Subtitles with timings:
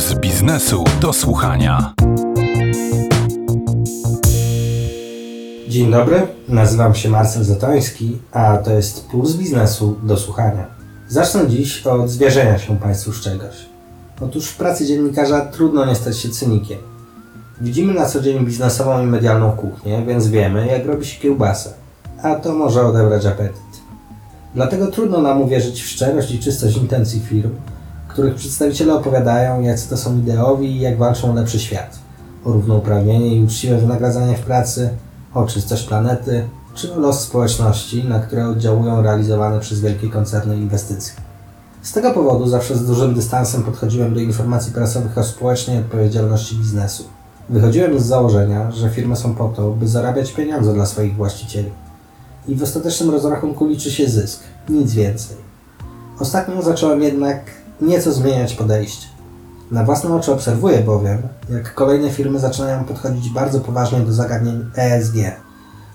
[0.00, 1.94] Puls biznesu do słuchania.
[5.68, 10.66] Dzień dobry, nazywam się Marcel Zatoński, a to jest Puls Biznesu do słuchania.
[11.08, 13.54] Zacznę dziś od zwierzenia się Państwu z czegoś.
[14.20, 16.78] Otóż w pracy dziennikarza trudno nie stać się cynikiem.
[17.60, 21.72] Widzimy na co dzień biznesową i medialną kuchnię, więc wiemy, jak robi się kiełbasę,
[22.22, 23.80] a to może odebrać apetyt.
[24.54, 27.50] Dlatego trudno nam uwierzyć w szczerość i czystość intencji firm,
[28.20, 31.98] których przedstawiciele opowiadają, jacy to są ideowi i jak walczą o lepszy świat,
[32.44, 34.90] o równouprawnienie i uczciwe wynagradzanie w pracy,
[35.34, 41.14] o czystość planety, czy o los społeczności, na które oddziałują realizowane przez wielkie koncerny inwestycje.
[41.82, 47.04] Z tego powodu zawsze z dużym dystansem podchodziłem do informacji prasowych o społecznej odpowiedzialności biznesu.
[47.48, 51.70] Wychodziłem z założenia, że firmy są po to, by zarabiać pieniądze dla swoich właścicieli.
[52.48, 55.36] I w ostatecznym rozrachunku liczy się zysk, nic więcej.
[56.18, 59.06] Ostatnio zacząłem jednak nieco zmieniać podejście.
[59.70, 61.18] Na własne oczy obserwuję bowiem,
[61.50, 65.14] jak kolejne firmy zaczynają podchodzić bardzo poważnie do zagadnień ESG,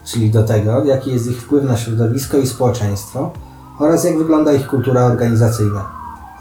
[0.06, 3.32] czyli do tego, jaki jest ich wpływ na środowisko i społeczeństwo
[3.80, 5.86] oraz jak wygląda ich kultura organizacyjna.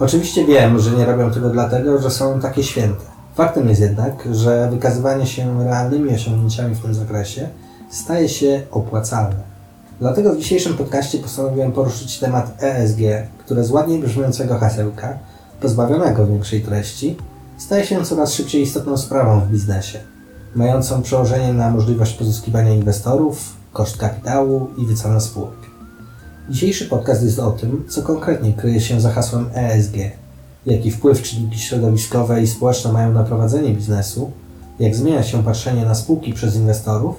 [0.01, 3.05] Oczywiście wiem, że nie robią tego dlatego, że są takie święte.
[3.35, 7.49] Faktem jest jednak, że wykazywanie się realnymi osiągnięciami w tym zakresie
[7.91, 9.55] staje się opłacalne.
[10.01, 12.99] Dlatego w dzisiejszym podcaście postanowiłem poruszyć temat ESG,
[13.39, 15.19] które z ładnie brzmiącego hasełka,
[15.65, 17.17] pozbawionego większej treści,
[17.59, 19.99] staje się coraz szybciej istotną sprawą w biznesie,
[20.55, 25.57] mającą przełożenie na możliwość pozyskiwania inwestorów, koszt kapitału i wycenę spółek.
[26.51, 29.97] Dzisiejszy podcast jest o tym, co konkretnie kryje się za hasłem ESG,
[30.67, 34.31] jaki wpływ czynniki środowiskowe i społeczne mają na prowadzenie biznesu,
[34.81, 37.17] jak zmienia się patrzenie na spółki przez inwestorów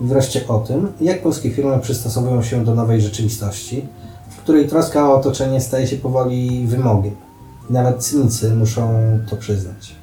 [0.00, 3.86] i wreszcie o tym, jak polskie firmy przystosowują się do nowej rzeczywistości,
[4.30, 7.14] w której troska o otoczenie staje się powoli wymogiem.
[7.70, 9.94] Nawet cynicy muszą to przyznać.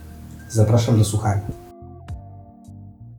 [0.50, 1.42] Zapraszam do słuchania.